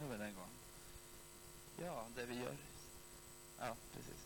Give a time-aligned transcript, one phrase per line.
[0.00, 0.52] nu en gång.
[1.76, 2.56] Ja, det vi gör.
[3.58, 4.22] Ja, precis.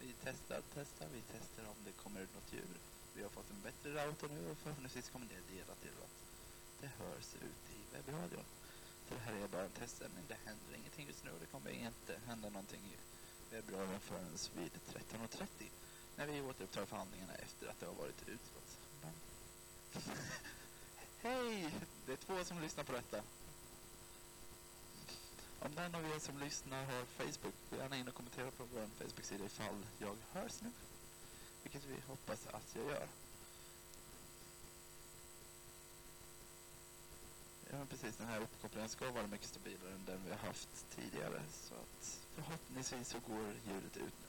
[0.00, 2.76] Vi testar, testar, vi testar om det kommer ut något djur.
[3.14, 6.16] Vi har fått en bättre router nu och förhoppningsvis kommer det leda till att
[6.80, 8.44] det hörs ut i webbradion.
[9.06, 10.24] För det här är bara en testsändning.
[10.28, 12.96] Det händer ingenting just nu och det kommer inte hända någonting i
[13.54, 15.46] webbradion förrän vid 13.30
[16.16, 18.78] när vi återupptar förhandlingarna efter att det har varit utskott.
[21.22, 21.74] Hej!
[22.06, 23.22] Det är två som lyssnar på detta.
[25.64, 28.86] Om någon av er som lyssnar har Facebook, gå gärna in och kommentera på vår
[28.98, 30.70] Facebook-sida ifall jag hörs nu.
[31.62, 33.08] Vilket vi hoppas att jag gör.
[37.70, 38.16] Ja, men precis.
[38.16, 41.42] Den här uppkopplingen ska vara mycket stabilare än den vi har haft tidigare.
[41.50, 44.28] Så att förhoppningsvis så går ljudet ut nu.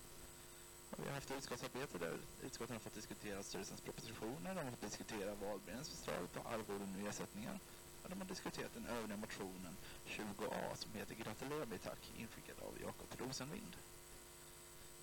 [0.90, 4.56] Och vi har haft utskottsarbete där utskotten har fått diskutera styrelsens propositioner.
[4.56, 7.60] De har fått diskutera valberedningens förslag på arvoden och ersättningar.
[8.06, 12.74] Och de har diskuterat den övriga motionen 20A som heter Gratulerar mig tack inskickad av
[12.82, 13.76] Jakob Rosenvind.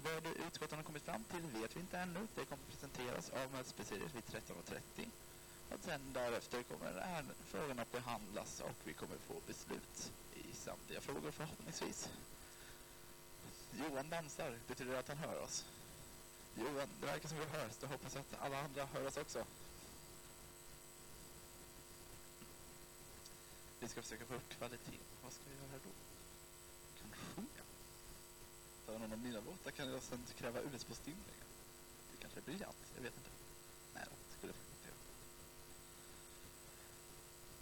[0.05, 2.27] Vad utskotten har kommit fram till vet vi inte ännu.
[2.35, 5.09] Det kommer presenteras av mötespresidiet vid 13.30.
[5.71, 11.31] Och sen därefter kommer här att behandlas och vi kommer få beslut i samtliga frågor
[11.31, 12.09] förhoppningsvis.
[13.73, 14.59] Johan dansar.
[14.69, 15.65] Betyder det att han hör oss?
[16.55, 17.77] Johan, det verkar som vi hörs.
[17.81, 19.45] Då hoppas jag att alla andra hör oss också.
[23.83, 24.99] Vi ska försöka få upp kvalitet.
[25.23, 25.91] Vad ska vi göra då?
[27.01, 27.65] Kan sjunga.
[28.85, 31.47] För någon av mina låtar kan jag sen kräva USB-stimlingar.
[32.13, 32.77] Det kanske är briljant.
[32.97, 33.31] Jag vet inte.
[33.95, 34.99] Nej, det skulle jag inte göra.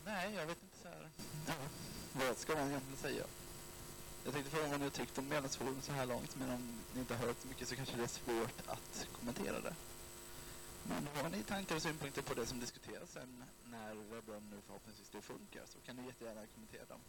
[0.05, 1.11] Nej, jag vet inte så här.
[1.47, 1.55] Ja,
[2.27, 3.25] vad ska man egentligen säga?
[4.25, 7.01] Jag tänkte fråga vad ni har tyckt om medlemsforum så här långt, men om ni
[7.01, 9.75] inte har hört så mycket så kanske det är svårt att kommentera det.
[10.91, 15.21] Har ni tankar och synpunkter på det som diskuteras sen när webben nu förhoppningsvis det
[15.21, 17.01] funkar så kan ni jättegärna kommentera dem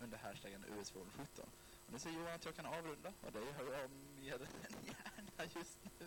[0.00, 1.46] under hashtaggen us 17
[1.86, 5.50] Och nu säger Johan att jag kan avrunda och det hör jag mer än gärna
[5.54, 6.06] just nu.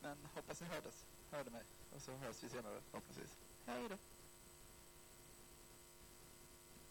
[0.00, 3.36] Men hoppas ni hördes, hörde mig och så hörs vi senare förhoppningsvis.
[3.66, 3.96] Hej då!